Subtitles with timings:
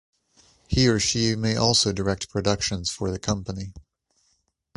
[0.67, 3.75] He or she may also direct productions for the company.